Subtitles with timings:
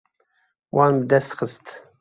[0.75, 1.65] Wan bi dest xist.